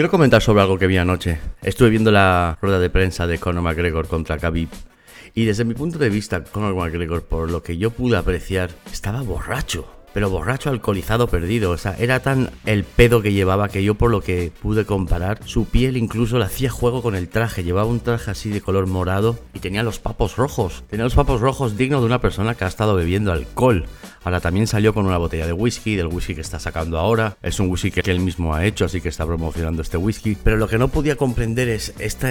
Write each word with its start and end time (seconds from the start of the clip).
Quiero 0.00 0.10
comentar 0.10 0.40
sobre 0.40 0.62
algo 0.62 0.78
que 0.78 0.86
vi 0.86 0.96
anoche. 0.96 1.38
Estuve 1.60 1.90
viendo 1.90 2.10
la 2.10 2.56
rueda 2.62 2.78
de 2.78 2.88
prensa 2.88 3.26
de 3.26 3.38
Conor 3.38 3.62
McGregor 3.62 4.08
contra 4.08 4.38
Khabib. 4.38 4.70
Y 5.34 5.44
desde 5.44 5.66
mi 5.66 5.74
punto 5.74 5.98
de 5.98 6.08
vista, 6.08 6.42
Conor 6.42 6.74
McGregor, 6.74 7.24
por 7.24 7.50
lo 7.50 7.62
que 7.62 7.76
yo 7.76 7.90
pude 7.90 8.16
apreciar, 8.16 8.70
estaba 8.90 9.20
borracho 9.20 9.99
pero 10.12 10.30
borracho, 10.30 10.70
alcoholizado, 10.70 11.28
perdido. 11.28 11.70
O 11.70 11.76
sea, 11.76 11.96
era 11.98 12.20
tan 12.20 12.50
el 12.66 12.84
pedo 12.84 13.22
que 13.22 13.32
llevaba 13.32 13.68
que 13.68 13.82
yo 13.82 13.94
por 13.94 14.10
lo 14.10 14.20
que 14.20 14.52
pude 14.62 14.84
comparar, 14.84 15.40
su 15.44 15.66
piel 15.66 15.96
incluso 15.96 16.38
le 16.38 16.44
hacía 16.44 16.70
juego 16.70 17.02
con 17.02 17.14
el 17.14 17.28
traje. 17.28 17.64
Llevaba 17.64 17.88
un 17.88 18.00
traje 18.00 18.30
así 18.30 18.50
de 18.50 18.60
color 18.60 18.86
morado 18.86 19.38
y 19.54 19.60
tenía 19.60 19.82
los 19.82 19.98
papos 19.98 20.36
rojos. 20.36 20.84
Tenía 20.88 21.04
los 21.04 21.14
papos 21.14 21.40
rojos 21.40 21.76
dignos 21.76 22.00
de 22.00 22.06
una 22.06 22.20
persona 22.20 22.54
que 22.54 22.64
ha 22.64 22.68
estado 22.68 22.94
bebiendo 22.94 23.32
alcohol. 23.32 23.86
Ahora 24.22 24.40
también 24.40 24.66
salió 24.66 24.92
con 24.92 25.06
una 25.06 25.16
botella 25.16 25.46
de 25.46 25.52
whisky, 25.52 25.96
del 25.96 26.08
whisky 26.08 26.34
que 26.34 26.42
está 26.42 26.58
sacando 26.58 26.98
ahora. 26.98 27.36
Es 27.42 27.58
un 27.58 27.70
whisky 27.70 27.90
que 27.90 28.10
él 28.10 28.20
mismo 28.20 28.54
ha 28.54 28.66
hecho, 28.66 28.84
así 28.84 29.00
que 29.00 29.08
está 29.08 29.24
promocionando 29.26 29.80
este 29.80 29.96
whisky. 29.96 30.36
Pero 30.42 30.56
lo 30.56 30.68
que 30.68 30.78
no 30.78 30.88
podía 30.88 31.16
comprender 31.16 31.68
es, 31.68 31.94
esta, 31.98 32.30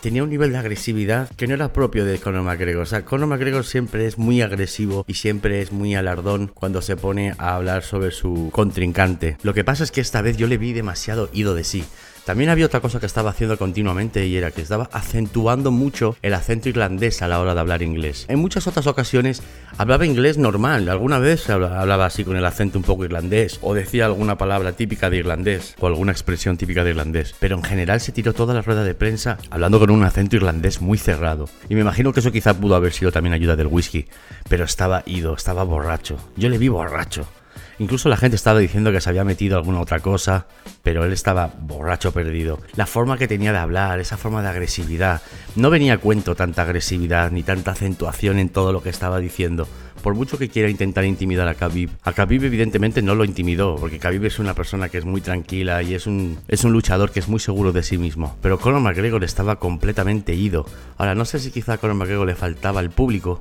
tenía 0.00 0.24
un 0.24 0.30
nivel 0.30 0.52
de 0.52 0.58
agresividad 0.58 1.30
que 1.36 1.46
no 1.46 1.54
era 1.54 1.72
propio 1.72 2.04
de 2.04 2.18
Conor 2.18 2.42
McGregor. 2.42 2.82
O 2.82 2.86
sea, 2.86 3.04
Conor 3.04 3.28
McGregor 3.28 3.64
siempre 3.64 4.06
es 4.06 4.18
muy 4.18 4.42
agresivo 4.42 5.04
y 5.06 5.14
siempre 5.14 5.60
es 5.60 5.70
muy 5.70 5.94
alardón 5.94 6.50
cuando 6.52 6.82
se 6.82 6.96
pone 6.96 7.17
a 7.38 7.54
hablar 7.54 7.82
sobre 7.82 8.10
su 8.10 8.50
contrincante. 8.52 9.36
Lo 9.42 9.54
que 9.54 9.64
pasa 9.64 9.84
es 9.84 9.90
que 9.90 10.00
esta 10.00 10.22
vez 10.22 10.36
yo 10.36 10.46
le 10.46 10.58
vi 10.58 10.72
demasiado 10.72 11.28
ido 11.32 11.54
de 11.54 11.64
sí. 11.64 11.84
También 12.28 12.50
había 12.50 12.66
otra 12.66 12.80
cosa 12.80 13.00
que 13.00 13.06
estaba 13.06 13.30
haciendo 13.30 13.56
continuamente 13.56 14.26
y 14.26 14.36
era 14.36 14.50
que 14.50 14.60
estaba 14.60 14.90
acentuando 14.92 15.70
mucho 15.70 16.14
el 16.20 16.34
acento 16.34 16.68
irlandés 16.68 17.22
a 17.22 17.26
la 17.26 17.40
hora 17.40 17.54
de 17.54 17.60
hablar 17.60 17.80
inglés. 17.80 18.26
En 18.28 18.38
muchas 18.38 18.66
otras 18.66 18.86
ocasiones 18.86 19.42
hablaba 19.78 20.04
inglés 20.04 20.36
normal, 20.36 20.90
alguna 20.90 21.18
vez 21.20 21.48
hablaba 21.48 22.04
así 22.04 22.24
con 22.24 22.36
el 22.36 22.44
acento 22.44 22.78
un 22.78 22.84
poco 22.84 23.06
irlandés 23.06 23.58
o 23.62 23.72
decía 23.72 24.04
alguna 24.04 24.36
palabra 24.36 24.72
típica 24.72 25.08
de 25.08 25.16
irlandés 25.16 25.74
o 25.80 25.86
alguna 25.86 26.12
expresión 26.12 26.58
típica 26.58 26.84
de 26.84 26.90
irlandés, 26.90 27.34
pero 27.40 27.56
en 27.56 27.62
general 27.62 28.02
se 28.02 28.12
tiró 28.12 28.34
toda 28.34 28.52
la 28.52 28.60
rueda 28.60 28.84
de 28.84 28.94
prensa 28.94 29.38
hablando 29.48 29.78
con 29.78 29.88
un 29.88 30.04
acento 30.04 30.36
irlandés 30.36 30.82
muy 30.82 30.98
cerrado. 30.98 31.48
Y 31.70 31.76
me 31.76 31.80
imagino 31.80 32.12
que 32.12 32.20
eso 32.20 32.30
quizá 32.30 32.52
pudo 32.52 32.74
haber 32.74 32.92
sido 32.92 33.10
también 33.10 33.32
ayuda 33.32 33.56
del 33.56 33.68
whisky, 33.68 34.04
pero 34.50 34.66
estaba 34.66 35.02
ido, 35.06 35.34
estaba 35.34 35.64
borracho. 35.64 36.18
Yo 36.36 36.50
le 36.50 36.58
vi 36.58 36.68
borracho. 36.68 37.26
Incluso 37.80 38.08
la 38.08 38.16
gente 38.16 38.34
estaba 38.34 38.58
diciendo 38.58 38.90
que 38.90 39.00
se 39.00 39.08
había 39.08 39.24
metido 39.24 39.56
alguna 39.56 39.80
otra 39.80 40.00
cosa, 40.00 40.46
pero 40.82 41.04
él 41.04 41.12
estaba 41.12 41.52
borracho 41.60 42.12
perdido. 42.12 42.58
La 42.74 42.86
forma 42.86 43.16
que 43.16 43.28
tenía 43.28 43.52
de 43.52 43.58
hablar, 43.58 44.00
esa 44.00 44.16
forma 44.16 44.42
de 44.42 44.48
agresividad, 44.48 45.22
no 45.54 45.70
venía 45.70 45.94
a 45.94 45.98
cuento 45.98 46.34
tanta 46.34 46.62
agresividad 46.62 47.30
ni 47.30 47.44
tanta 47.44 47.72
acentuación 47.72 48.38
en 48.40 48.48
todo 48.48 48.72
lo 48.72 48.82
que 48.82 48.90
estaba 48.90 49.20
diciendo. 49.20 49.68
Por 50.02 50.14
mucho 50.14 50.38
que 50.38 50.48
quiera 50.48 50.70
intentar 50.70 51.04
intimidar 51.04 51.48
a 51.48 51.54
Khabib, 51.54 51.90
a 52.02 52.12
Khabib 52.12 52.44
evidentemente 52.44 53.02
no 53.02 53.14
lo 53.14 53.24
intimidó, 53.24 53.76
porque 53.76 53.98
Khabib 53.98 54.24
es 54.24 54.38
una 54.38 54.54
persona 54.54 54.88
que 54.88 54.98
es 54.98 55.04
muy 55.04 55.20
tranquila 55.20 55.82
y 55.82 55.94
es 55.94 56.06
un, 56.06 56.38
es 56.48 56.64
un 56.64 56.72
luchador 56.72 57.10
que 57.10 57.20
es 57.20 57.28
muy 57.28 57.40
seguro 57.40 57.72
de 57.72 57.82
sí 57.82 57.98
mismo. 57.98 58.36
Pero 58.40 58.58
Conor 58.58 58.80
McGregor 58.80 59.22
estaba 59.24 59.56
completamente 59.56 60.34
ido. 60.34 60.66
Ahora, 60.96 61.14
no 61.14 61.24
sé 61.24 61.40
si 61.40 61.50
quizá 61.50 61.74
a 61.74 61.78
Conor 61.78 61.96
McGregor 61.96 62.26
le 62.26 62.34
faltaba 62.34 62.80
el 62.80 62.90
público, 62.90 63.40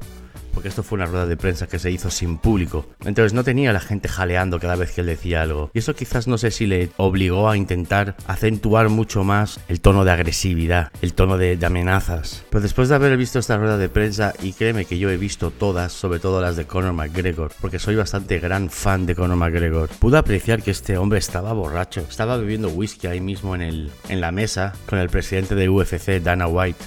porque 0.57 0.69
esto 0.69 0.81
fue 0.81 0.95
una 0.95 1.05
rueda 1.05 1.27
de 1.27 1.37
prensa 1.37 1.67
que 1.67 1.77
se 1.77 1.91
hizo 1.91 2.09
sin 2.09 2.39
público. 2.39 2.87
Entonces 3.05 3.33
no 3.33 3.43
tenía 3.43 3.71
la 3.71 3.79
gente 3.79 4.09
jaleando 4.09 4.59
cada 4.59 4.75
vez 4.75 4.91
que 4.91 5.01
él 5.01 5.07
decía 5.07 5.43
algo. 5.43 5.69
Y 5.75 5.77
eso 5.77 5.93
quizás 5.93 6.27
no 6.27 6.39
sé 6.39 6.49
si 6.49 6.65
le 6.65 6.89
obligó 6.97 7.47
a 7.47 7.57
intentar 7.57 8.15
acentuar 8.25 8.89
mucho 8.89 9.23
más 9.23 9.59
el 9.67 9.81
tono 9.81 10.03
de 10.03 10.09
agresividad, 10.09 10.91
el 11.03 11.13
tono 11.13 11.37
de, 11.37 11.59
amenazas. 11.63 12.43
Pero 12.49 12.61
después 12.61 12.89
de 12.89 12.95
haber 12.95 13.15
visto 13.17 13.37
esta 13.37 13.55
rueda 13.57 13.77
de 13.77 13.87
prensa, 13.87 14.33
y 14.41 14.53
créeme 14.53 14.85
que 14.85 14.97
yo 14.97 15.11
he 15.11 15.17
visto 15.17 15.51
todas, 15.51 15.93
sobre 15.93 16.17
todo 16.17 16.41
las 16.41 16.55
de 16.55 16.65
Conor 16.65 16.93
McGregor, 16.93 17.51
porque 17.61 17.77
soy 17.77 17.95
bastante 17.95 18.39
gran 18.39 18.71
fan 18.71 19.05
de 19.05 19.13
Conor 19.13 19.37
McGregor, 19.37 19.89
pude 19.99 20.17
apreciar 20.17 20.63
que 20.63 20.71
este 20.71 20.97
hombre 20.97 21.19
estaba 21.19 21.53
borracho. 21.53 22.01
Estaba 22.09 22.35
bebiendo 22.35 22.69
whisky 22.69 23.05
ahí 23.05 23.21
mismo 23.21 23.53
en, 23.53 23.61
el, 23.61 23.91
en 24.09 24.21
la 24.21 24.31
mesa 24.31 24.73
con 24.89 24.97
el 24.97 25.09
presidente 25.09 25.53
de 25.53 25.69
UFC, 25.69 26.19
Dana 26.19 26.47
White. 26.47 26.83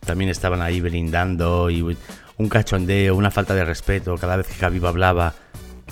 También 0.00 0.30
estaban 0.30 0.62
ahí 0.62 0.80
brindando 0.80 1.70
y 1.70 1.96
un 2.40 2.48
cachondeo, 2.48 3.14
una 3.16 3.30
falta 3.30 3.54
de 3.54 3.64
respeto. 3.64 4.16
Cada 4.16 4.36
vez 4.36 4.46
que 4.46 4.54
Khabib 4.54 4.86
hablaba, 4.86 5.34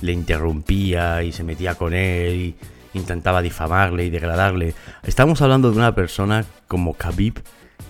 le 0.00 0.12
interrumpía 0.12 1.22
y 1.22 1.32
se 1.32 1.44
metía 1.44 1.74
con 1.74 1.92
él 1.92 2.34
y 2.34 2.54
intentaba 2.94 3.42
difamarle 3.42 4.06
y 4.06 4.10
degradarle. 4.10 4.74
Estamos 5.02 5.42
hablando 5.42 5.70
de 5.70 5.76
una 5.76 5.94
persona 5.94 6.46
como 6.66 6.94
Khabib 6.94 7.42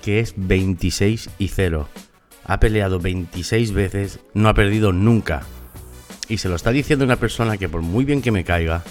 que 0.02 0.18
es 0.18 0.34
26 0.36 1.30
y 1.38 1.48
0. 1.48 1.88
Ha 2.44 2.58
peleado 2.58 2.98
26 2.98 3.72
veces, 3.72 4.20
no 4.34 4.48
ha 4.48 4.54
perdido 4.54 4.92
nunca. 4.92 5.42
Y 6.28 6.38
se 6.38 6.48
lo 6.48 6.56
está 6.56 6.72
diciendo 6.72 7.04
una 7.04 7.16
persona 7.16 7.58
que 7.58 7.68
por 7.68 7.82
muy 7.82 8.04
bien 8.04 8.22
que 8.22 8.32
me 8.32 8.44
caiga, 8.44 8.82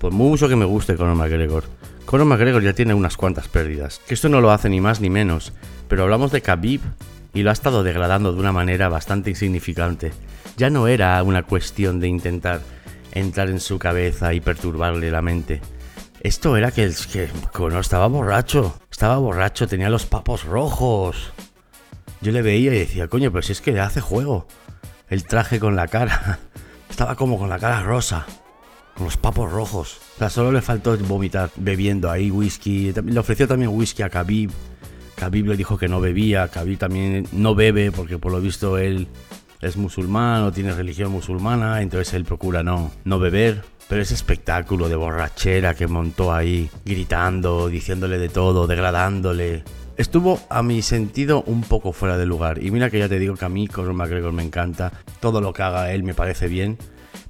por 0.00 0.12
mucho 0.12 0.48
que 0.48 0.56
me 0.56 0.64
guste 0.64 0.96
Conor 0.96 1.14
McGregor, 1.14 1.64
Conor 2.04 2.26
McGregor 2.26 2.62
ya 2.62 2.72
tiene 2.72 2.94
unas 2.94 3.16
cuantas 3.16 3.46
pérdidas. 3.46 4.00
Que 4.08 4.14
esto 4.14 4.28
no 4.28 4.40
lo 4.40 4.50
hace 4.50 4.68
ni 4.68 4.80
más 4.80 5.00
ni 5.00 5.08
menos. 5.08 5.52
Pero 5.88 6.02
hablamos 6.02 6.32
de 6.32 6.40
Khabib 6.40 6.80
y 7.34 7.42
lo 7.42 7.50
ha 7.50 7.52
estado 7.52 7.82
degradando 7.82 8.32
de 8.32 8.40
una 8.40 8.52
manera 8.52 8.88
bastante 8.88 9.30
insignificante. 9.30 10.12
Ya 10.56 10.70
no 10.70 10.86
era 10.86 11.22
una 11.22 11.42
cuestión 11.42 12.00
de 12.00 12.08
intentar 12.08 12.62
entrar 13.12 13.50
en 13.50 13.60
su 13.60 13.78
cabeza 13.78 14.32
y 14.32 14.40
perturbarle 14.40 15.10
la 15.10 15.20
mente. 15.20 15.60
Esto 16.20 16.56
era 16.56 16.70
que 16.70 16.84
el 16.84 16.94
que 16.96 17.28
no 17.58 17.80
estaba 17.80 18.06
borracho, 18.06 18.80
estaba 18.90 19.18
borracho, 19.18 19.68
tenía 19.68 19.90
los 19.90 20.06
papos 20.06 20.44
rojos. 20.44 21.32
Yo 22.22 22.32
le 22.32 22.40
veía 22.40 22.74
y 22.74 22.78
decía, 22.78 23.08
coño, 23.08 23.30
pero 23.30 23.42
si 23.42 23.52
es 23.52 23.60
que 23.60 23.72
le 23.72 23.80
hace 23.80 24.00
juego. 24.00 24.46
El 25.10 25.24
traje 25.24 25.60
con 25.60 25.76
la 25.76 25.88
cara. 25.88 26.38
Estaba 26.88 27.16
como 27.16 27.38
con 27.38 27.50
la 27.50 27.58
cara 27.58 27.82
rosa. 27.82 28.24
Con 28.94 29.04
los 29.04 29.18
papos 29.18 29.52
rojos. 29.52 29.98
O 30.14 30.18
sea, 30.20 30.30
solo 30.30 30.50
le 30.50 30.62
faltó 30.62 30.96
vomitar 30.96 31.50
bebiendo 31.56 32.10
ahí 32.10 32.30
whisky. 32.30 32.92
Le 32.92 33.20
ofreció 33.20 33.46
también 33.46 33.70
whisky 33.74 34.02
a 34.02 34.08
Khabib. 34.08 34.50
Khabib 35.16 35.46
le 35.46 35.56
dijo 35.56 35.78
que 35.78 35.88
no 35.88 36.00
bebía, 36.00 36.48
Khabib 36.48 36.78
también 36.78 37.26
no 37.32 37.54
bebe 37.54 37.92
porque 37.92 38.18
por 38.18 38.32
lo 38.32 38.40
visto 38.40 38.78
él 38.78 39.08
es 39.60 39.76
musulmán 39.76 40.42
o 40.42 40.52
tiene 40.52 40.72
religión 40.72 41.10
musulmana, 41.10 41.80
entonces 41.80 42.12
él 42.14 42.24
procura 42.24 42.62
no, 42.62 42.92
no 43.04 43.18
beber. 43.18 43.64
Pero 43.88 44.00
ese 44.00 44.14
espectáculo 44.14 44.88
de 44.88 44.96
borrachera 44.96 45.74
que 45.74 45.86
montó 45.86 46.32
ahí, 46.32 46.70
gritando, 46.84 47.68
diciéndole 47.68 48.18
de 48.18 48.30
todo, 48.30 48.66
degradándole, 48.66 49.62
estuvo 49.96 50.40
a 50.48 50.62
mi 50.62 50.80
sentido 50.82 51.42
un 51.46 51.62
poco 51.62 51.92
fuera 51.92 52.16
de 52.16 52.26
lugar. 52.26 52.62
Y 52.62 52.70
mira 52.70 52.90
que 52.90 52.98
ya 52.98 53.08
te 53.08 53.18
digo 53.18 53.36
que 53.36 53.44
a 53.44 53.50
mí 53.50 53.68
Conor 53.68 53.92
McGregor 53.92 54.32
me 54.32 54.42
encanta, 54.42 54.92
todo 55.20 55.40
lo 55.40 55.52
que 55.52 55.62
haga 55.62 55.92
él 55.92 56.02
me 56.02 56.14
parece 56.14 56.48
bien. 56.48 56.78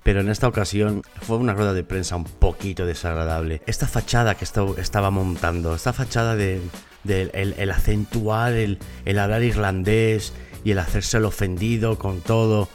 Pero 0.04 0.20
en 0.20 0.28
esta 0.28 0.46
ocasión 0.46 1.02
fue 1.22 1.38
una 1.38 1.54
rueda 1.54 1.72
de 1.72 1.82
prensa 1.82 2.16
un 2.16 2.24
poquito 2.24 2.84
desagradable. 2.86 3.62
Esta 3.66 3.88
fachada 3.88 4.34
que 4.34 4.44
estaba 4.44 5.10
montando, 5.10 5.74
esta 5.74 5.92
fachada 5.92 6.36
de 6.36 6.60
el, 7.06 7.70
acentuar, 7.70 8.53
el, 8.53 8.78
hablar 9.19 9.42
irlandés 9.42 10.32
y 10.65 10.72
el 10.72 10.78
hacerse 10.78 11.19
el 11.19 11.25
ofendido 11.25 11.98
con 11.98 12.20
todo. 12.20 12.69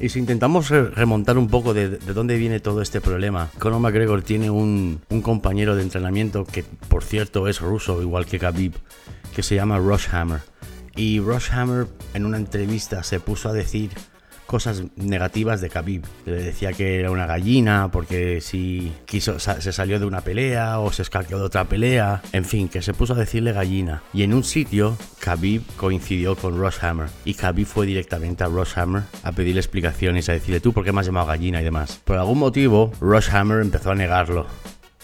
Y 0.00 0.10
si 0.10 0.20
intentamos 0.20 0.68
remontar 0.70 1.38
un 1.38 1.48
poco 1.48 1.74
de, 1.74 1.88
dónde 1.88 2.36
viene 2.36 2.60
todo 2.60 2.82
este 2.82 3.00
problema, 3.00 3.50
Conor 3.58 3.80
McGregor 3.80 4.22
tiene 4.22 4.50
un, 4.50 5.00
un, 5.08 5.22
compañero 5.22 5.74
de 5.74 5.82
entrenamiento 5.82 6.44
que, 6.44 6.62
por 6.62 7.02
cierto, 7.02 7.48
es 7.48 7.60
ruso, 7.60 8.00
igual 8.00 8.26
que 8.26 8.38
Khabib, 8.38 8.74
que 9.34 9.42
se 9.42 9.56
llama 9.56 9.78
Rush 9.78 10.06
Hammer. 10.12 10.40
Y 10.94 11.20
Rush 11.20 11.50
Hammer 11.52 11.86
en 12.14 12.26
una 12.26 12.36
entrevista 12.36 13.02
se 13.02 13.18
puso 13.18 13.48
a 13.48 13.52
decir 13.52 13.90
cosas 14.48 14.82
negativas 14.96 15.60
de 15.60 15.68
Khabib. 15.68 16.04
Le 16.24 16.42
decía 16.42 16.72
que 16.72 16.98
era 16.98 17.10
una 17.10 17.26
gallina 17.26 17.90
porque 17.92 18.40
si 18.40 18.90
quiso, 19.04 19.38
se 19.38 19.72
salió 19.72 20.00
de 20.00 20.06
una 20.06 20.22
pelea 20.22 20.80
o 20.80 20.90
se 20.90 21.02
escaqueó 21.02 21.38
de 21.38 21.44
otra 21.44 21.66
pelea. 21.66 22.22
En 22.32 22.46
fin, 22.46 22.70
que 22.70 22.80
se 22.80 22.94
puso 22.94 23.12
a 23.12 23.16
decirle 23.16 23.52
gallina. 23.52 24.02
Y 24.14 24.22
en 24.22 24.32
un 24.32 24.44
sitio, 24.44 24.96
Khabib 25.20 25.62
coincidió 25.76 26.34
con 26.34 26.58
Rush 26.58 26.78
Hammer. 26.80 27.08
Y 27.26 27.34
Khabib 27.34 27.66
fue 27.66 27.84
directamente 27.84 28.42
a 28.42 28.46
Rush 28.46 28.78
Hammer 28.78 29.02
a 29.22 29.32
pedirle 29.32 29.60
explicaciones, 29.60 30.30
a 30.30 30.32
decirle 30.32 30.60
tú 30.60 30.72
por 30.72 30.82
qué 30.82 30.92
me 30.92 31.00
has 31.00 31.06
llamado 31.06 31.26
gallina 31.26 31.60
y 31.60 31.64
demás. 31.64 32.00
Por 32.04 32.16
algún 32.16 32.38
motivo, 32.38 32.90
Rush 33.00 33.28
Hammer 33.30 33.60
empezó 33.60 33.90
a 33.90 33.94
negarlo. 33.94 34.46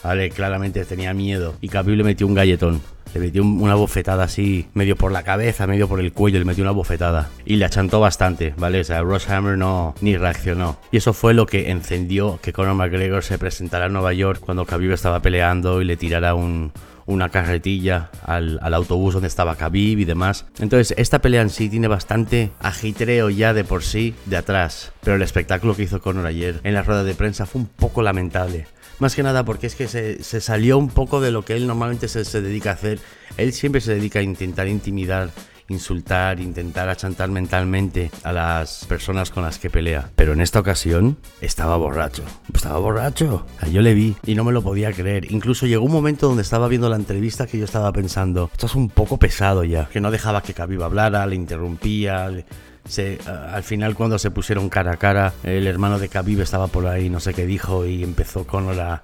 Vale, 0.04 0.28
claramente 0.28 0.84
tenía 0.84 1.14
miedo. 1.14 1.54
Y 1.62 1.68
Khabib 1.68 1.96
le 1.96 2.04
metió 2.04 2.26
un 2.26 2.34
galletón. 2.34 2.82
Le 3.14 3.20
metió 3.20 3.42
una 3.42 3.74
bofetada 3.74 4.24
así, 4.24 4.66
medio 4.74 4.96
por 4.96 5.12
la 5.12 5.22
cabeza, 5.22 5.66
medio 5.66 5.88
por 5.88 6.00
el 6.00 6.12
cuello, 6.12 6.38
le 6.38 6.44
metió 6.44 6.62
una 6.62 6.72
bofetada. 6.72 7.30
Y 7.46 7.56
le 7.56 7.64
achantó 7.64 8.00
bastante, 8.00 8.52
¿vale? 8.58 8.80
O 8.80 8.84
sea, 8.84 9.00
Ross 9.00 9.30
Hammer 9.30 9.56
no 9.56 9.94
ni 10.02 10.16
reaccionó. 10.16 10.78
Y 10.92 10.98
eso 10.98 11.14
fue 11.14 11.32
lo 11.32 11.46
que 11.46 11.70
encendió 11.70 12.38
que 12.42 12.52
Conor 12.52 12.74
McGregor 12.74 13.22
se 13.22 13.38
presentara 13.38 13.86
a 13.86 13.88
Nueva 13.88 14.12
York 14.12 14.40
cuando 14.40 14.66
Khabib 14.66 14.92
estaba 14.92 15.20
peleando 15.20 15.80
y 15.80 15.86
le 15.86 15.96
tirara 15.96 16.34
una 16.34 17.28
carretilla 17.30 18.10
al, 18.24 18.58
al, 18.60 18.74
autobús 18.74 19.14
donde 19.14 19.28
estaba 19.28 19.56
Khabib 19.56 20.00
y 20.00 20.04
demás. 20.04 20.44
Entonces, 20.58 20.92
esta 20.98 21.20
pelea 21.20 21.40
en 21.40 21.50
sí 21.50 21.70
tiene 21.70 21.88
bastante 21.88 22.50
agitreo 22.60 23.30
ya 23.30 23.54
de 23.54 23.64
por 23.64 23.84
sí 23.84 24.14
de 24.26 24.36
atrás. 24.36 24.92
Pero 25.02 25.16
el 25.16 25.22
espectáculo 25.22 25.74
que 25.76 25.84
hizo 25.84 26.02
Conor 26.02 26.26
ayer 26.26 26.60
en 26.64 26.74
la 26.74 26.82
rueda 26.82 27.04
de 27.04 27.14
prensa 27.14 27.46
fue 27.46 27.62
un 27.62 27.68
poco 27.68 28.02
lamentable. 28.02 28.66
Más 28.98 29.14
que 29.14 29.22
nada 29.22 29.44
porque 29.44 29.66
es 29.66 29.74
que 29.74 29.88
se, 29.88 30.40
salió 30.40 30.78
un 30.78 30.88
poco 30.88 31.20
de 31.20 31.30
lo 31.30 31.44
que 31.44 31.54
él 31.54 31.66
normalmente 31.66 32.08
se, 32.08 32.40
dedica 32.40 32.70
a 32.70 32.74
hacer. 32.74 33.00
Él 33.36 33.52
siempre 33.52 33.80
se 33.80 33.94
dedica 33.94 34.20
a 34.20 34.22
intentar 34.22 34.68
intimidar 34.68 35.30
insultar, 35.68 36.40
intentar 36.40 36.88
achantar 36.88 37.30
mentalmente 37.30 38.10
a 38.22 38.32
las 38.32 38.84
personas 38.86 39.30
con 39.30 39.44
las 39.44 39.58
que 39.58 39.70
pelea. 39.70 40.10
Pero 40.14 40.32
en 40.32 40.40
esta 40.40 40.60
ocasión 40.60 41.16
estaba 41.40 41.76
borracho. 41.76 42.22
Estaba 42.52 42.78
borracho. 42.78 43.46
yo 43.70 43.82
le 43.82 43.94
vi 43.94 44.16
y 44.26 44.34
no 44.34 44.44
me 44.44 44.52
lo 44.52 44.62
podía 44.62 44.92
creer. 44.92 45.30
Incluso 45.32 45.66
llegó 45.66 45.84
un 45.84 45.92
momento 45.92 46.28
donde 46.28 46.42
estaba 46.42 46.68
viendo 46.68 46.88
la 46.88 46.96
entrevista 46.96 47.46
que 47.46 47.58
yo 47.58 47.64
estaba 47.64 47.92
pensando, 47.92 48.50
esto 48.52 48.66
es 48.66 48.74
un 48.74 48.88
poco 48.90 49.18
pesado 49.18 49.64
ya, 49.64 49.88
que 49.88 50.00
no 50.00 50.10
dejaba 50.10 50.42
que 50.42 50.54
Khabib 50.54 50.82
hablara, 50.82 51.26
le 51.26 51.36
interrumpía, 51.36 52.30
se, 52.86 53.18
al 53.26 53.62
final 53.62 53.94
cuando 53.94 54.18
se 54.18 54.30
pusieron 54.30 54.68
cara 54.68 54.92
a 54.92 54.96
cara, 54.96 55.32
el 55.42 55.66
hermano 55.66 55.98
de 55.98 56.08
Khabib 56.08 56.40
estaba 56.40 56.68
por 56.68 56.86
ahí, 56.86 57.10
no 57.10 57.20
sé 57.20 57.34
qué 57.34 57.46
dijo, 57.46 57.86
y 57.86 58.02
empezó 58.02 58.46
Conor 58.46 58.80
a, 58.80 59.02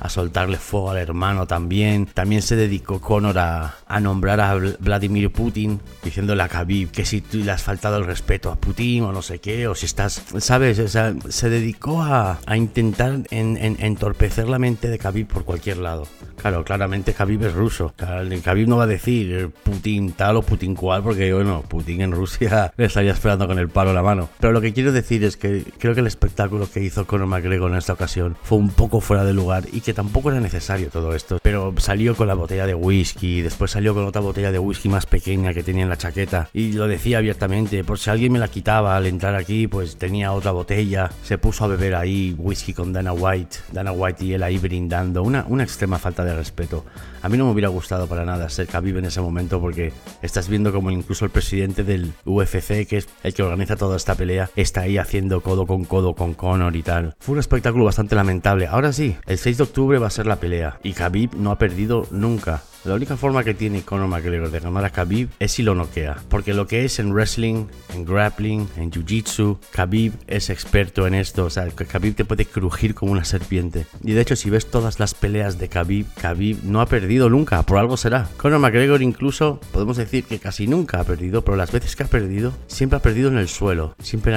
a 0.00 0.08
soltarle 0.08 0.58
fuego 0.58 0.90
al 0.90 0.98
hermano 0.98 1.46
también. 1.46 2.06
También 2.06 2.42
se 2.42 2.56
dedicó 2.56 3.00
Conor 3.00 3.38
a, 3.38 3.76
a 3.86 4.00
nombrar 4.00 4.40
a 4.40 4.54
Vladimir 4.78 5.30
Putin, 5.30 5.80
diciéndole 6.02 6.42
a 6.42 6.48
Khabib 6.48 6.90
que 6.90 7.04
si 7.04 7.20
tú 7.20 7.38
le 7.38 7.50
has 7.50 7.62
faltado 7.62 7.98
el 7.98 8.06
respeto 8.06 8.50
a 8.50 8.56
Putin 8.56 9.04
o 9.04 9.12
no 9.12 9.22
sé 9.22 9.38
qué, 9.38 9.66
o 9.68 9.74
si 9.74 9.86
estás, 9.86 10.22
¿sabes? 10.38 10.80
se 11.28 11.50
dedicó 11.50 12.02
a, 12.02 12.38
a 12.46 12.56
intentar 12.56 13.20
en, 13.30 13.56
entorpecer 13.80 14.48
la 14.48 14.58
mente 14.58 14.88
de 14.88 14.98
Khabib 14.98 15.26
por 15.26 15.44
cualquier 15.44 15.78
lado. 15.78 16.06
Claro, 16.36 16.64
claramente 16.64 17.12
Khabib 17.12 17.44
es 17.44 17.54
ruso. 17.54 17.94
Khabib 17.96 18.68
no 18.68 18.76
va 18.76 18.84
a 18.84 18.88
decir 18.88 19.50
Putin 19.64 20.12
tal 20.12 20.36
o 20.36 20.42
Putin 20.42 20.74
cual, 20.74 21.02
porque 21.02 21.32
bueno, 21.32 21.62
Putin 21.66 22.02
en 22.02 22.12
Rusia 22.12 22.72
le 22.76 22.84
estaría 22.84 23.15
esperando 23.16 23.46
con 23.46 23.58
el 23.58 23.68
palo 23.68 23.90
en 23.90 23.96
la 23.96 24.02
mano. 24.02 24.28
Pero 24.40 24.52
lo 24.52 24.60
que 24.60 24.72
quiero 24.72 24.92
decir 24.92 25.24
es 25.24 25.36
que 25.36 25.64
creo 25.78 25.94
que 25.94 26.00
el 26.00 26.06
espectáculo 26.06 26.68
que 26.70 26.80
hizo 26.80 27.06
Conor 27.06 27.26
McGregor 27.26 27.70
en 27.70 27.78
esta 27.78 27.92
ocasión 27.92 28.36
fue 28.42 28.58
un 28.58 28.70
poco 28.70 29.00
fuera 29.00 29.24
de 29.24 29.32
lugar 29.32 29.64
y 29.72 29.80
que 29.80 29.94
tampoco 29.94 30.30
era 30.30 30.40
necesario 30.40 30.88
todo 30.88 31.14
esto. 31.14 31.38
Pero 31.42 31.74
salió 31.78 32.14
con 32.14 32.28
la 32.28 32.34
botella 32.34 32.66
de 32.66 32.74
whisky, 32.74 33.42
después 33.42 33.70
salió 33.70 33.94
con 33.94 34.04
otra 34.04 34.20
botella 34.20 34.52
de 34.52 34.58
whisky 34.58 34.88
más 34.88 35.06
pequeña 35.06 35.52
que 35.52 35.62
tenía 35.62 35.82
en 35.82 35.88
la 35.88 35.96
chaqueta 35.96 36.48
y 36.52 36.72
lo 36.72 36.88
decía 36.88 37.18
abiertamente, 37.18 37.84
por 37.84 37.98
si 37.98 38.10
alguien 38.10 38.32
me 38.32 38.38
la 38.38 38.48
quitaba 38.48 38.96
al 38.96 39.06
entrar 39.06 39.34
aquí, 39.34 39.66
pues 39.66 39.96
tenía 39.96 40.32
otra 40.32 40.52
botella. 40.52 41.10
Se 41.22 41.38
puso 41.38 41.64
a 41.64 41.68
beber 41.68 41.94
ahí 41.94 42.34
whisky 42.38 42.72
con 42.72 42.92
Dana 42.92 43.12
White, 43.12 43.56
Dana 43.72 43.92
White 43.92 44.24
y 44.24 44.34
él 44.34 44.42
ahí 44.42 44.58
brindando. 44.58 45.22
Una, 45.22 45.44
una 45.48 45.62
extrema 45.64 45.98
falta 45.98 46.24
de 46.24 46.34
respeto. 46.34 46.84
A 47.22 47.28
mí 47.28 47.36
no 47.36 47.46
me 47.46 47.52
hubiera 47.52 47.68
gustado 47.68 48.06
para 48.06 48.24
nada 48.24 48.48
ser 48.48 48.66
Khabib 48.66 48.98
en 48.98 49.06
ese 49.06 49.20
momento 49.20 49.60
porque 49.60 49.92
estás 50.22 50.48
viendo 50.48 50.72
como 50.72 50.90
incluso 50.90 51.24
el 51.24 51.30
presidente 51.30 51.82
del 51.82 52.12
UFC, 52.24 52.86
que 52.86 52.96
es 52.98 53.05
el 53.22 53.34
que 53.34 53.42
organiza 53.42 53.76
toda 53.76 53.96
esta 53.96 54.14
pelea, 54.14 54.50
está 54.56 54.82
ahí 54.82 54.98
haciendo 54.98 55.40
codo 55.40 55.66
con 55.66 55.84
codo 55.84 56.14
con 56.14 56.34
Conor 56.34 56.76
y 56.76 56.82
tal. 56.82 57.14
Fue 57.18 57.34
un 57.34 57.40
espectáculo 57.40 57.84
bastante 57.84 58.14
lamentable. 58.14 58.66
Ahora 58.66 58.92
sí, 58.92 59.16
el 59.26 59.38
6 59.38 59.58
de 59.58 59.62
octubre 59.62 59.98
va 59.98 60.06
a 60.06 60.10
ser 60.10 60.26
la 60.26 60.36
pelea 60.36 60.78
y 60.82 60.92
Khabib 60.92 61.34
no 61.34 61.50
ha 61.50 61.58
perdido 61.58 62.06
nunca. 62.10 62.62
La 62.86 62.94
única 62.94 63.16
forma 63.16 63.42
que 63.42 63.52
tiene 63.52 63.82
Conor 63.82 64.06
McGregor 64.06 64.48
de 64.48 64.60
ganar 64.60 64.84
a 64.84 64.90
Khabib 64.90 65.28
es 65.40 65.50
si 65.50 65.64
lo 65.64 65.74
noquea. 65.74 66.18
Porque 66.28 66.54
lo 66.54 66.68
que 66.68 66.84
es 66.84 67.00
en 67.00 67.12
wrestling, 67.12 67.66
en 67.92 68.04
grappling, 68.04 68.68
en 68.76 68.92
jiu-jitsu, 68.92 69.58
Khabib 69.72 70.12
es 70.28 70.50
experto 70.50 71.04
en 71.08 71.14
esto. 71.14 71.46
O 71.46 71.50
sea, 71.50 71.66
Khabib 71.68 72.14
te 72.14 72.24
puede 72.24 72.44
crujir 72.44 72.94
como 72.94 73.10
una 73.10 73.24
serpiente. 73.24 73.86
Y 74.04 74.12
de 74.12 74.20
hecho, 74.20 74.36
si 74.36 74.50
ves 74.50 74.70
todas 74.70 75.00
las 75.00 75.14
peleas 75.14 75.58
de 75.58 75.68
Khabib, 75.68 76.06
Khabib 76.14 76.62
no 76.62 76.80
ha 76.80 76.86
perdido 76.86 77.28
nunca. 77.28 77.60
Por 77.64 77.78
algo 77.78 77.96
será. 77.96 78.28
Conor 78.36 78.60
McGregor 78.60 79.02
incluso, 79.02 79.58
podemos 79.72 79.96
decir 79.96 80.22
que 80.22 80.38
casi 80.38 80.68
nunca 80.68 81.00
ha 81.00 81.04
perdido, 81.04 81.42
pero 81.42 81.56
las 81.56 81.72
veces 81.72 81.96
que 81.96 82.04
ha 82.04 82.06
perdido, 82.06 82.52
siempre 82.68 82.98
ha 82.98 83.02
perdido 83.02 83.30
en 83.30 83.38
el 83.38 83.48
suelo. 83.48 83.96
Siempre, 83.98 84.32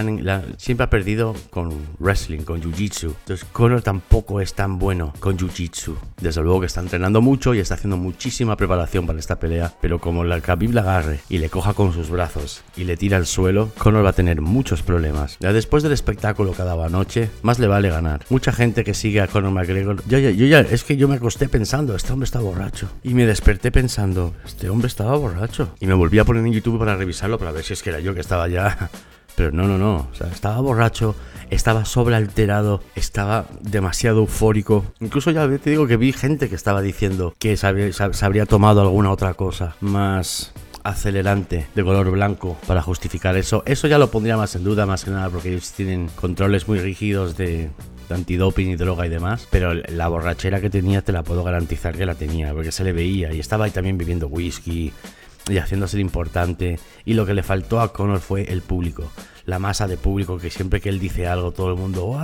siempre 0.57 0.85
ha 0.85 0.89
perdido 0.89 1.35
con 1.51 1.71
wrestling, 1.99 2.39
con 2.39 2.63
jiu-jitsu. 2.63 3.13
Entonces, 3.19 3.45
Conor 3.51 3.83
tampoco 3.83 4.41
es 4.41 4.55
tan 4.55 4.79
bueno 4.79 5.13
con 5.19 5.37
jiu-jitsu. 5.37 5.93
Desde 6.19 6.41
luego 6.41 6.61
que 6.61 6.65
está 6.65 6.81
entrenando 6.81 7.21
mucho 7.21 7.53
y 7.53 7.59
está 7.59 7.75
haciendo 7.75 7.97
muchísimo 7.97 8.38
preparación 8.55 9.05
para 9.05 9.19
esta 9.19 9.39
pelea, 9.39 9.73
pero 9.81 9.99
como 9.99 10.23
la 10.23 10.39
Khabib 10.41 10.73
la 10.73 10.81
agarre 10.81 11.19
y 11.29 11.39
le 11.39 11.49
coja 11.49 11.73
con 11.73 11.93
sus 11.93 12.09
brazos 12.09 12.63
y 12.75 12.83
le 12.83 12.97
tira 12.97 13.17
al 13.17 13.25
suelo, 13.25 13.71
Conor 13.77 14.05
va 14.05 14.09
a 14.09 14.13
tener 14.13 14.41
muchos 14.41 14.81
problemas. 14.81 15.37
Ya 15.39 15.53
después 15.53 15.83
del 15.83 15.91
espectáculo 15.91 16.53
que 16.53 16.63
daba 16.63 16.85
anoche, 16.85 17.29
más 17.41 17.59
le 17.59 17.67
vale 17.67 17.89
ganar. 17.89 18.25
Mucha 18.29 18.51
gente 18.51 18.83
que 18.83 18.93
sigue 18.93 19.21
a 19.21 19.27
Conor 19.27 19.51
McGregor, 19.51 20.03
yo 20.07 20.19
ya, 20.19 20.31
yo 20.31 20.45
ya, 20.45 20.61
es 20.61 20.83
que 20.83 20.97
yo 20.97 21.07
me 21.07 21.15
acosté 21.15 21.49
pensando, 21.49 21.95
este 21.95 22.13
hombre 22.13 22.25
está 22.25 22.39
borracho. 22.39 22.89
Y 23.03 23.13
me 23.13 23.25
desperté 23.25 23.71
pensando, 23.71 24.33
este 24.45 24.69
hombre 24.69 24.87
estaba 24.87 25.15
borracho. 25.15 25.73
Y 25.79 25.87
me 25.87 25.93
volví 25.93 26.19
a 26.19 26.25
poner 26.25 26.45
en 26.45 26.53
YouTube 26.53 26.79
para 26.79 26.95
revisarlo, 26.95 27.37
para 27.37 27.51
ver 27.51 27.63
si 27.63 27.73
es 27.73 27.83
que 27.83 27.89
era 27.89 27.99
yo 27.99 28.13
que 28.13 28.21
estaba 28.21 28.47
ya 28.47 28.89
pero 29.35 29.51
no, 29.51 29.67
no, 29.67 29.77
no. 29.77 30.07
O 30.11 30.15
sea, 30.15 30.27
estaba 30.27 30.59
borracho, 30.61 31.15
estaba 31.49 31.85
sobrealterado, 31.85 32.81
estaba 32.95 33.45
demasiado 33.61 34.19
eufórico. 34.19 34.85
Incluso 34.99 35.31
ya 35.31 35.47
te 35.57 35.69
digo 35.69 35.87
que 35.87 35.97
vi 35.97 36.11
gente 36.13 36.49
que 36.49 36.55
estaba 36.55 36.81
diciendo 36.81 37.33
que 37.39 37.57
se, 37.57 37.67
habría 37.67 38.45
tomado 38.45 38.81
alguna 38.81 39.11
otra 39.11 39.33
cosa 39.33 39.75
más 39.81 40.53
acelerante 40.83 41.67
de 41.75 41.83
color 41.83 42.09
blanco 42.11 42.57
para 42.67 42.81
justificar 42.81 43.35
eso. 43.35 43.63
Eso 43.65 43.87
ya 43.87 43.97
lo 43.97 44.11
pondría 44.11 44.37
más 44.37 44.55
en 44.55 44.63
duda, 44.63 44.85
más 44.85 45.03
que 45.03 45.11
nada, 45.11 45.29
porque 45.29 45.49
ellos 45.49 45.71
tienen 45.73 46.09
controles 46.15 46.67
muy 46.67 46.79
rígidos 46.79 47.35
de, 47.37 47.69
de 48.07 48.15
antidoping 48.15 48.69
y 48.69 48.75
droga 48.75 49.05
y 49.05 49.09
demás, 49.09 49.47
pero 49.49 49.73
la 49.73 50.07
borrachera 50.07 50.61
que 50.61 50.69
tenía 50.69 51.01
te 51.01 51.11
la 51.11 51.23
puedo 51.23 51.43
garantizar 51.43 51.95
que 51.95 52.05
la 52.05 52.15
tenía, 52.15 52.53
porque 52.53 52.71
se 52.71 52.83
le 52.83 52.93
veía 52.93 53.33
y 53.33 53.39
estaba 53.39 53.65
ahí 53.65 53.71
también 53.71 53.97
bebiendo 53.97 54.27
whisky 54.27 54.93
y 55.51 55.57
haciéndose 55.57 55.99
importante. 55.99 56.79
Y 57.05 57.13
lo 57.13 57.25
que 57.25 57.33
le 57.33 57.43
faltó 57.43 57.81
a 57.81 57.93
Connor 57.93 58.19
fue 58.19 58.43
el 58.51 58.61
público 58.61 59.09
la 59.49 59.59
masa 59.59 59.87
de 59.87 59.97
público 59.97 60.37
que 60.37 60.49
siempre 60.49 60.79
que 60.79 60.89
él 60.89 60.99
dice 60.99 61.27
algo 61.27 61.51
todo 61.51 61.71
el 61.71 61.75
mundo 61.75 62.17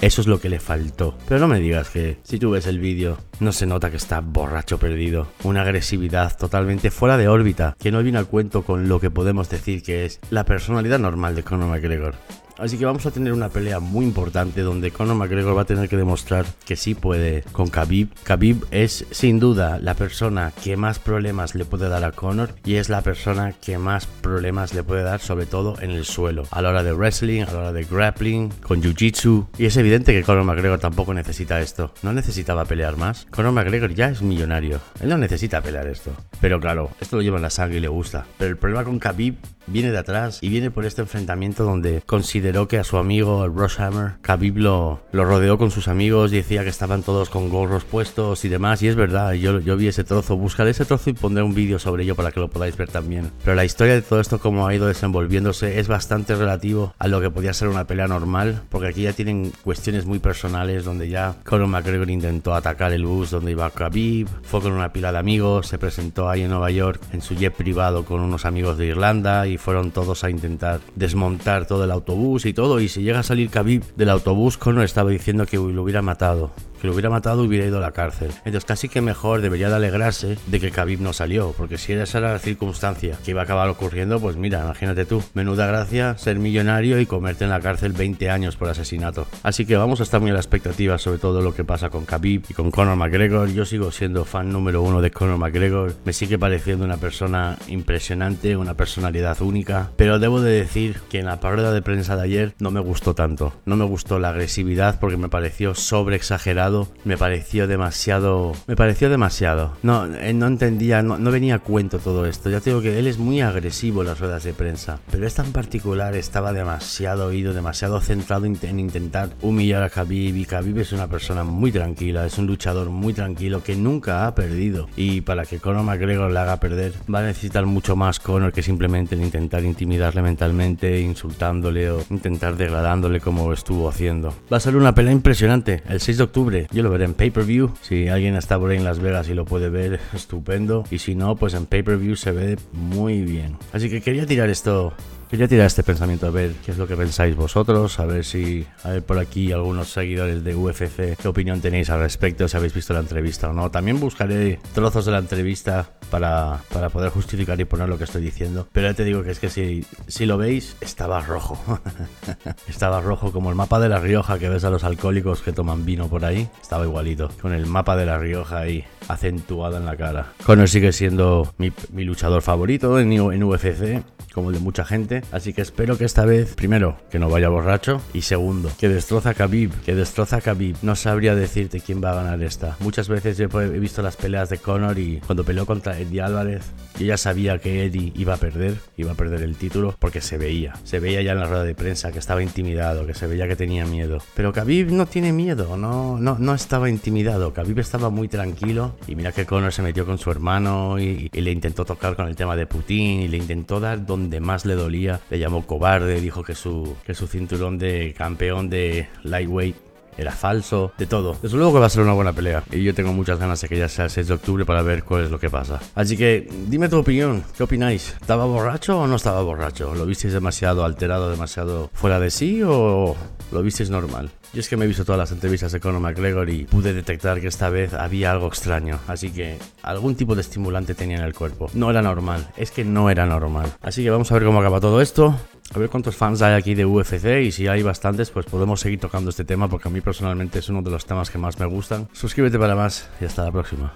Eso 0.00 0.20
es 0.20 0.26
lo 0.26 0.40
que 0.40 0.48
le 0.48 0.58
faltó. 0.58 1.16
Pero 1.28 1.40
no 1.40 1.48
me 1.48 1.60
digas 1.60 1.90
que 1.90 2.18
si 2.22 2.38
tú 2.38 2.50
ves 2.50 2.66
el 2.66 2.78
vídeo 2.78 3.18
no 3.38 3.52
se 3.52 3.66
nota 3.66 3.90
que 3.90 3.98
está 3.98 4.20
borracho 4.20 4.78
perdido. 4.78 5.28
Una 5.44 5.62
agresividad 5.62 6.36
totalmente 6.36 6.90
fuera 6.90 7.18
de 7.18 7.28
órbita 7.28 7.76
que 7.78 7.92
no 7.92 8.02
viene 8.02 8.18
al 8.18 8.26
cuento 8.26 8.62
con 8.62 8.88
lo 8.88 8.98
que 8.98 9.10
podemos 9.10 9.50
decir 9.50 9.82
que 9.82 10.06
es 10.06 10.18
la 10.30 10.44
personalidad 10.44 10.98
normal 10.98 11.34
de 11.34 11.42
Conor 11.42 11.68
McGregor. 11.68 12.14
Así 12.58 12.78
que 12.78 12.86
vamos 12.86 13.04
a 13.04 13.10
tener 13.10 13.32
una 13.32 13.50
pelea 13.50 13.80
muy 13.80 14.04
importante 14.04 14.62
donde 14.62 14.90
Conor 14.90 15.16
McGregor 15.16 15.56
va 15.56 15.62
a 15.62 15.66
tener 15.66 15.88
que 15.88 15.96
demostrar 15.96 16.46
que 16.64 16.76
sí 16.76 16.94
puede 16.94 17.42
con 17.52 17.68
Khabib. 17.68 18.08
Khabib 18.24 18.64
es 18.70 19.04
sin 19.10 19.38
duda 19.38 19.78
la 19.78 19.94
persona 19.94 20.52
que 20.64 20.76
más 20.76 20.98
problemas 20.98 21.54
le 21.54 21.66
puede 21.66 21.88
dar 21.88 22.04
a 22.04 22.12
Conor 22.12 22.54
y 22.64 22.76
es 22.76 22.88
la 22.88 23.02
persona 23.02 23.52
que 23.52 23.76
más 23.78 24.06
problemas 24.06 24.72
le 24.74 24.82
puede 24.82 25.02
dar 25.02 25.20
sobre 25.20 25.46
todo 25.46 25.80
en 25.80 25.90
el 25.90 26.04
suelo. 26.04 26.44
A 26.50 26.62
la 26.62 26.70
hora 26.70 26.82
de 26.82 26.92
wrestling, 26.92 27.42
a 27.42 27.52
la 27.52 27.58
hora 27.58 27.72
de 27.72 27.84
grappling, 27.84 28.48
con 28.62 28.82
jiu-jitsu. 28.82 29.48
Y 29.58 29.66
es 29.66 29.76
evidente 29.76 30.12
que 30.12 30.22
Conor 30.22 30.44
McGregor 30.44 30.78
tampoco 30.78 31.12
necesita 31.12 31.60
esto. 31.60 31.92
No 32.02 32.12
necesitaba 32.12 32.64
pelear 32.64 32.96
más. 32.96 33.26
Conor 33.30 33.52
McGregor 33.52 33.92
ya 33.92 34.08
es 34.08 34.22
millonario. 34.22 34.80
Él 35.00 35.10
no 35.10 35.18
necesita 35.18 35.60
pelear 35.60 35.86
esto. 35.88 36.12
Pero 36.40 36.58
claro, 36.58 36.90
esto 37.00 37.16
lo 37.16 37.22
lleva 37.22 37.36
en 37.36 37.42
la 37.42 37.50
sangre 37.50 37.78
y 37.78 37.80
le 37.80 37.88
gusta. 37.88 38.24
Pero 38.38 38.50
el 38.50 38.56
problema 38.56 38.84
con 38.84 38.98
Khabib 38.98 39.36
viene 39.66 39.90
de 39.90 39.98
atrás 39.98 40.38
y 40.42 40.48
viene 40.48 40.70
por 40.70 40.84
este 40.84 41.02
enfrentamiento 41.02 41.64
donde 41.64 42.02
consideró 42.06 42.68
que 42.68 42.78
a 42.78 42.84
su 42.84 42.96
amigo 42.96 43.44
el 43.44 43.52
Rushhammer, 43.52 44.12
Khabib 44.22 44.58
lo, 44.58 45.00
lo 45.12 45.24
rodeó 45.24 45.58
con 45.58 45.70
sus 45.70 45.88
amigos 45.88 46.32
decía 46.36 46.62
que 46.62 46.70
estaban 46.70 47.02
todos 47.02 47.30
con 47.30 47.48
gorros 47.48 47.84
puestos 47.84 48.44
y 48.44 48.48
demás 48.48 48.82
y 48.82 48.88
es 48.88 48.96
verdad, 48.96 49.32
yo, 49.32 49.60
yo 49.60 49.76
vi 49.76 49.88
ese 49.88 50.04
trozo, 50.04 50.36
buscaré 50.36 50.70
ese 50.70 50.84
trozo 50.84 51.10
y 51.10 51.14
pondré 51.14 51.42
un 51.42 51.54
vídeo 51.54 51.78
sobre 51.78 52.04
ello 52.04 52.14
para 52.14 52.30
que 52.30 52.40
lo 52.40 52.48
podáis 52.48 52.76
ver 52.76 52.88
también. 52.88 53.30
Pero 53.44 53.56
la 53.56 53.64
historia 53.64 53.94
de 53.94 54.02
todo 54.02 54.20
esto, 54.20 54.38
cómo 54.38 54.66
ha 54.66 54.74
ido 54.74 54.86
desenvolviéndose, 54.86 55.78
es 55.78 55.88
bastante 55.88 56.34
relativo 56.34 56.94
a 56.98 57.08
lo 57.08 57.20
que 57.20 57.30
podía 57.30 57.52
ser 57.52 57.68
una 57.68 57.86
pelea 57.86 58.06
normal, 58.06 58.62
porque 58.68 58.88
aquí 58.88 59.02
ya 59.02 59.12
tienen 59.12 59.52
cuestiones 59.64 60.06
muy 60.06 60.18
personales 60.18 60.84
donde 60.84 61.08
ya 61.08 61.36
Conor 61.44 61.68
McGregor 61.68 62.10
intentó 62.10 62.54
atacar 62.54 62.92
el 62.92 63.06
bus 63.06 63.30
donde 63.30 63.52
iba 63.52 63.70
Khabib, 63.70 64.28
fue 64.42 64.60
con 64.60 64.72
una 64.72 64.92
pila 64.92 65.12
de 65.12 65.18
amigos, 65.18 65.66
se 65.66 65.78
presentó 65.78 66.28
ahí 66.28 66.42
en 66.42 66.50
Nueva 66.50 66.70
York 66.70 67.00
en 67.12 67.22
su 67.22 67.34
jet 67.34 67.54
privado 67.54 68.04
con 68.04 68.20
unos 68.20 68.44
amigos 68.44 68.78
de 68.78 68.86
Irlanda 68.86 69.46
y 69.46 69.55
fueron 69.58 69.90
todos 69.90 70.24
a 70.24 70.30
intentar 70.30 70.80
desmontar 70.94 71.66
todo 71.66 71.84
el 71.84 71.90
autobús 71.90 72.46
y 72.46 72.52
todo. 72.52 72.80
Y 72.80 72.88
si 72.88 73.02
llega 73.02 73.20
a 73.20 73.22
salir 73.22 73.50
Khabib 73.50 73.82
del 73.96 74.10
autobús, 74.10 74.56
Conor 74.58 74.84
estaba 74.84 75.10
diciendo 75.10 75.46
que 75.46 75.56
lo 75.56 75.82
hubiera 75.82 76.02
matado 76.02 76.52
lo 76.86 76.92
hubiera 76.92 77.10
matado 77.10 77.42
hubiera 77.42 77.66
ido 77.66 77.78
a 77.78 77.80
la 77.80 77.92
cárcel. 77.92 78.30
Entonces 78.44 78.64
casi 78.64 78.88
que 78.88 79.00
mejor 79.00 79.40
debería 79.40 79.68
de 79.68 79.76
alegrarse 79.76 80.38
de 80.46 80.60
que 80.60 80.70
Khabib 80.70 81.00
no 81.00 81.12
salió, 81.12 81.52
porque 81.56 81.78
si 81.78 81.92
esa 81.92 82.18
era 82.18 82.32
la 82.32 82.38
circunstancia 82.38 83.18
que 83.24 83.32
iba 83.32 83.40
a 83.40 83.44
acabar 83.44 83.68
ocurriendo, 83.68 84.20
pues 84.20 84.36
mira, 84.36 84.62
imagínate 84.62 85.04
tú, 85.04 85.22
menuda 85.34 85.66
gracia 85.66 86.16
ser 86.18 86.38
millonario 86.38 87.00
y 87.00 87.06
comerte 87.06 87.44
en 87.44 87.50
la 87.50 87.60
cárcel 87.60 87.92
20 87.92 88.30
años 88.30 88.56
por 88.56 88.68
asesinato. 88.68 89.26
Así 89.42 89.66
que 89.66 89.76
vamos 89.76 90.00
a 90.00 90.04
estar 90.04 90.20
muy 90.20 90.30
a 90.30 90.34
la 90.34 90.40
expectativa 90.40 90.98
sobre 90.98 91.18
todo 91.18 91.40
lo 91.42 91.54
que 91.54 91.64
pasa 91.64 91.90
con 91.90 92.04
Khabib 92.04 92.44
y 92.48 92.54
con 92.54 92.70
Conor 92.70 92.96
McGregor. 92.96 93.48
Yo 93.52 93.64
sigo 93.64 93.90
siendo 93.90 94.24
fan 94.24 94.50
número 94.50 94.82
uno 94.82 95.00
de 95.00 95.10
Conor 95.10 95.38
McGregor, 95.38 95.94
me 96.04 96.12
sigue 96.12 96.38
pareciendo 96.38 96.84
una 96.84 96.96
persona 96.96 97.58
impresionante, 97.68 98.56
una 98.56 98.74
personalidad 98.74 99.40
única, 99.42 99.90
pero 99.96 100.18
debo 100.18 100.40
de 100.40 100.52
decir 100.52 101.00
que 101.08 101.18
en 101.18 101.26
la 101.26 101.36
rueda 101.36 101.72
de 101.72 101.82
prensa 101.82 102.16
de 102.16 102.22
ayer 102.22 102.54
no 102.58 102.70
me 102.70 102.80
gustó 102.80 103.14
tanto. 103.14 103.52
No 103.64 103.76
me 103.76 103.84
gustó 103.84 104.18
la 104.18 104.30
agresividad 104.30 104.98
porque 105.00 105.16
me 105.16 105.28
pareció 105.28 105.74
sobre 105.74 106.16
exagerado, 106.16 106.75
me 107.04 107.16
pareció 107.16 107.66
demasiado, 107.66 108.52
me 108.66 108.76
pareció 108.76 109.08
demasiado. 109.08 109.72
No, 109.82 110.06
eh, 110.06 110.32
no 110.32 110.46
entendía, 110.46 111.02
no, 111.02 111.30
venía 111.30 111.56
a 111.56 111.58
cuento 111.60 111.98
todo 111.98 112.26
esto. 112.26 112.50
Ya 112.50 112.60
tengo 112.60 112.80
que 112.80 112.98
él 112.98 113.06
es 113.06 113.18
muy 113.18 113.40
agresivo 113.40 114.02
en 114.02 114.08
las 114.08 114.20
ruedas 114.20 114.44
de 114.44 114.52
prensa, 114.52 115.00
pero 115.10 115.26
esta 115.26 115.44
en 115.44 115.52
particular 115.52 116.14
estaba 116.14 116.52
demasiado 116.52 117.26
oído, 117.26 117.54
demasiado 117.54 118.00
centrado 118.00 118.46
en 118.46 118.80
intentar 118.80 119.30
humillar 119.42 119.82
a 119.82 119.90
Khabib 119.90 120.36
y 120.36 120.44
Khabib 120.44 120.78
es 120.78 120.92
una 120.92 121.08
persona 121.08 121.44
muy 121.44 121.72
tranquila, 121.72 122.26
es 122.26 122.38
un 122.38 122.46
luchador 122.46 122.90
muy 122.90 123.12
tranquilo 123.12 123.62
que 123.62 123.76
nunca 123.76 124.26
ha 124.26 124.34
perdido 124.34 124.88
y 124.96 125.20
para 125.20 125.44
que 125.44 125.58
Conor 125.58 125.84
McGregor 125.84 126.30
le 126.30 126.38
haga 126.38 126.60
perder 126.60 126.92
va 127.12 127.20
a 127.20 127.22
necesitar 127.22 127.66
mucho 127.66 127.96
más 127.96 128.20
Conor 128.20 128.52
que 128.52 128.62
simplemente 128.62 129.14
el 129.14 129.22
intentar 129.22 129.64
intimidarle 129.64 130.22
mentalmente, 130.22 131.00
insultándole 131.00 131.90
o 131.90 132.02
intentar 132.10 132.56
degradándole 132.56 133.20
como 133.20 133.52
estuvo 133.52 133.88
haciendo. 133.88 134.34
Va 134.52 134.56
a 134.58 134.60
ser 134.60 134.76
una 134.76 134.94
pelea 134.94 135.12
impresionante 135.12 135.82
el 135.88 136.00
6 136.00 136.18
de 136.18 136.24
octubre. 136.24 136.55
Yo 136.72 136.82
lo 136.82 136.90
veré 136.90 137.04
en 137.04 137.14
pay-per-view. 137.14 137.72
Si 137.82 138.08
alguien 138.08 138.34
está 138.36 138.58
por 138.58 138.70
ahí 138.70 138.78
en 138.78 138.84
Las 138.84 139.00
Vegas 139.00 139.28
y 139.28 139.34
lo 139.34 139.44
puede 139.44 139.68
ver, 139.68 140.00
estupendo. 140.14 140.84
Y 140.90 140.98
si 140.98 141.14
no, 141.14 141.36
pues 141.36 141.54
en 141.54 141.66
pay-per-view 141.66 142.16
se 142.16 142.32
ve 142.32 142.58
muy 142.72 143.22
bien. 143.22 143.56
Así 143.72 143.90
que 143.90 144.00
quería 144.00 144.26
tirar 144.26 144.48
esto 144.48 144.94
Quería 145.28 145.48
tirar 145.48 145.66
este 145.66 145.82
pensamiento 145.82 146.28
a 146.28 146.30
ver 146.30 146.52
qué 146.64 146.70
es 146.70 146.78
lo 146.78 146.86
que 146.86 146.96
pensáis 146.96 147.34
vosotros, 147.34 147.98
a 147.98 148.06
ver 148.06 148.24
si 148.24 148.64
hay 148.84 149.00
por 149.00 149.18
aquí 149.18 149.50
algunos 149.50 149.88
seguidores 149.88 150.44
de 150.44 150.54
UFC, 150.54 151.16
qué 151.20 151.26
opinión 151.26 151.60
tenéis 151.60 151.90
al 151.90 151.98
respecto, 151.98 152.46
si 152.46 152.56
habéis 152.56 152.72
visto 152.72 152.94
la 152.94 153.00
entrevista 153.00 153.50
o 153.50 153.52
no. 153.52 153.68
También 153.68 153.98
buscaré 153.98 154.60
trozos 154.72 155.04
de 155.04 155.10
la 155.10 155.18
entrevista 155.18 155.88
para, 156.10 156.60
para 156.72 156.90
poder 156.90 157.10
justificar 157.10 157.60
y 157.60 157.64
poner 157.64 157.88
lo 157.88 157.98
que 157.98 158.04
estoy 158.04 158.22
diciendo. 158.22 158.68
Pero 158.70 158.88
ya 158.88 158.94
te 158.94 159.02
digo 159.02 159.24
que 159.24 159.32
es 159.32 159.40
que 159.40 159.50
si, 159.50 159.84
si 160.06 160.26
lo 160.26 160.38
veis, 160.38 160.76
estaba 160.80 161.20
rojo. 161.20 161.80
estaba 162.68 163.00
rojo 163.00 163.32
como 163.32 163.50
el 163.50 163.56
mapa 163.56 163.80
de 163.80 163.88
La 163.88 163.98
Rioja 163.98 164.38
que 164.38 164.48
ves 164.48 164.62
a 164.62 164.70
los 164.70 164.84
alcohólicos 164.84 165.42
que 165.42 165.52
toman 165.52 165.84
vino 165.84 166.08
por 166.08 166.24
ahí. 166.24 166.48
Estaba 166.62 166.84
igualito, 166.84 167.30
con 167.42 167.52
el 167.52 167.66
mapa 167.66 167.96
de 167.96 168.06
La 168.06 168.18
Rioja 168.18 168.60
ahí 168.60 168.84
acentuado 169.08 169.76
en 169.76 169.86
la 169.86 169.96
cara. 169.96 170.34
Conor 170.44 170.68
sigue 170.68 170.92
siendo 170.92 171.52
mi, 171.58 171.72
mi 171.92 172.04
luchador 172.04 172.42
favorito 172.42 173.00
en, 173.00 173.12
en 173.12 173.42
UFC 173.42 174.04
como 174.36 174.50
el 174.50 174.56
de 174.56 174.60
mucha 174.60 174.84
gente. 174.84 175.22
Así 175.32 175.54
que 175.54 175.62
espero 175.62 175.96
que 175.96 176.04
esta 176.04 176.26
vez, 176.26 176.54
primero, 176.54 176.98
que 177.10 177.18
no 177.18 177.30
vaya 177.30 177.48
borracho. 177.48 178.02
Y 178.12 178.20
segundo, 178.20 178.70
que 178.78 178.90
destroza 178.90 179.30
a 179.30 179.34
Khabib, 179.34 179.72
que 179.80 179.94
destroza 179.94 180.36
a 180.36 180.40
Khabib. 180.42 180.76
No 180.82 180.94
sabría 180.94 181.34
decirte 181.34 181.80
quién 181.80 182.04
va 182.04 182.10
a 182.10 182.16
ganar 182.16 182.42
esta. 182.42 182.76
Muchas 182.80 183.08
veces 183.08 183.40
he 183.40 183.46
visto 183.78 184.02
las 184.02 184.16
peleas 184.16 184.50
de 184.50 184.58
Conor 184.58 184.98
y 184.98 185.20
cuando 185.24 185.42
peleó 185.42 185.64
contra 185.64 185.98
Eddie 185.98 186.20
Álvarez, 186.20 186.70
yo 186.98 187.06
ya 187.06 187.16
sabía 187.16 187.58
que 187.58 187.86
Eddie 187.86 188.12
iba 188.14 188.34
a 188.34 188.36
perder, 188.36 188.76
iba 188.98 189.12
a 189.12 189.14
perder 189.14 189.40
el 189.40 189.56
título, 189.56 189.96
porque 189.98 190.20
se 190.20 190.36
veía. 190.36 190.74
Se 190.84 191.00
veía 191.00 191.22
ya 191.22 191.32
en 191.32 191.40
la 191.40 191.46
rueda 191.46 191.64
de 191.64 191.74
prensa 191.74 192.12
que 192.12 192.18
estaba 192.18 192.42
intimidado, 192.42 193.06
que 193.06 193.14
se 193.14 193.26
veía 193.26 193.48
que 193.48 193.56
tenía 193.56 193.86
miedo. 193.86 194.18
Pero 194.34 194.52
Khabib 194.52 194.92
no 194.92 195.06
tiene 195.06 195.32
miedo, 195.32 195.78
no, 195.78 196.18
no, 196.18 196.36
no 196.38 196.54
estaba 196.54 196.90
intimidado. 196.90 197.54
Khabib 197.54 197.78
estaba 197.78 198.10
muy 198.10 198.28
tranquilo. 198.28 198.96
Y 199.06 199.14
mira 199.14 199.32
que 199.32 199.46
Conor 199.46 199.72
se 199.72 199.80
metió 199.80 200.04
con 200.04 200.18
su 200.18 200.30
hermano 200.30 200.98
y 200.98 201.30
le 201.32 201.52
intentó 201.52 201.86
tocar 201.86 202.16
con 202.16 202.28
el 202.28 202.36
tema 202.36 202.54
de 202.54 202.66
Putin 202.66 203.22
y 203.22 203.28
le 203.28 203.38
intentó 203.38 203.80
dar 203.80 204.04
donde 204.04 204.25
donde 204.26 204.40
más 204.40 204.66
le 204.66 204.74
dolía, 204.74 205.20
le 205.30 205.38
llamó 205.38 205.64
cobarde, 205.64 206.20
dijo 206.20 206.42
que 206.42 206.56
su, 206.56 206.96
que 207.06 207.14
su 207.14 207.28
cinturón 207.28 207.78
de 207.78 208.12
campeón 208.16 208.68
de 208.68 209.08
lightweight 209.22 209.76
era 210.16 210.32
falso, 210.32 210.92
de 210.98 211.06
todo. 211.06 211.36
Desde 211.42 211.56
luego 211.56 211.74
que 211.74 211.80
va 211.80 211.86
a 211.86 211.90
ser 211.90 212.02
una 212.02 212.12
buena 212.12 212.32
pelea. 212.32 212.62
Y 212.70 212.82
yo 212.82 212.94
tengo 212.94 213.12
muchas 213.12 213.38
ganas 213.38 213.60
de 213.60 213.68
que 213.68 213.78
ya 213.78 213.88
sea 213.88 214.06
el 214.06 214.10
6 214.10 214.28
de 214.28 214.34
octubre 214.34 214.64
para 214.64 214.82
ver 214.82 215.04
cuál 215.04 215.24
es 215.24 215.30
lo 215.30 215.38
que 215.38 215.50
pasa. 215.50 215.80
Así 215.94 216.16
que 216.16 216.48
dime 216.68 216.88
tu 216.88 216.98
opinión. 216.98 217.44
¿Qué 217.56 217.62
opináis? 217.62 218.14
¿Estaba 218.20 218.44
borracho 218.46 219.00
o 219.00 219.06
no 219.06 219.16
estaba 219.16 219.42
borracho? 219.42 219.94
¿Lo 219.94 220.06
visteis 220.06 220.32
demasiado 220.32 220.84
alterado, 220.84 221.30
demasiado 221.30 221.90
fuera 221.92 222.20
de 222.20 222.30
sí 222.30 222.62
o 222.64 223.16
lo 223.52 223.62
visteis 223.62 223.90
normal? 223.90 224.30
Yo 224.52 224.60
es 224.60 224.68
que 224.68 224.76
me 224.76 224.84
he 224.84 224.88
visto 224.88 225.04
todas 225.04 225.18
las 225.18 225.32
entrevistas 225.32 225.72
de 225.72 225.80
Conor 225.80 226.00
McGregor 226.00 226.48
y 226.48 226.64
pude 226.64 226.94
detectar 226.94 227.40
que 227.40 227.48
esta 227.48 227.68
vez 227.68 227.92
había 227.92 228.30
algo 228.30 228.46
extraño. 228.46 228.98
Así 229.06 229.30
que 229.30 229.58
algún 229.82 230.14
tipo 230.14 230.34
de 230.34 230.40
estimulante 230.40 230.94
tenía 230.94 231.18
en 231.18 231.24
el 231.24 231.34
cuerpo. 231.34 231.70
No 231.74 231.90
era 231.90 232.00
normal, 232.00 232.48
es 232.56 232.70
que 232.70 232.84
no 232.84 233.10
era 233.10 233.26
normal. 233.26 233.70
Así 233.82 234.02
que 234.02 234.10
vamos 234.10 234.30
a 234.30 234.34
ver 234.34 234.44
cómo 234.44 234.60
acaba 234.60 234.80
todo 234.80 235.02
esto. 235.02 235.38
A 235.74 235.78
ver 235.78 235.90
cuántos 235.90 236.16
fans 236.16 236.42
hay 236.42 236.54
aquí 236.54 236.74
de 236.74 236.86
UFC 236.86 237.42
y 237.42 237.52
si 237.52 237.66
hay 237.66 237.82
bastantes, 237.82 238.30
pues 238.30 238.46
podemos 238.46 238.80
seguir 238.80 239.00
tocando 239.00 239.30
este 239.30 239.44
tema 239.44 239.68
porque 239.68 239.88
a 239.88 239.90
mí 239.90 240.00
personalmente 240.00 240.58
es 240.60 240.68
uno 240.68 240.82
de 240.82 240.90
los 240.90 241.04
temas 241.04 241.30
que 241.30 241.38
más 241.38 241.58
me 241.58 241.66
gustan. 241.66 242.08
Suscríbete 242.12 242.58
para 242.58 242.74
más 242.74 243.08
y 243.20 243.24
hasta 243.24 243.44
la 243.44 243.52
próxima. 243.52 243.92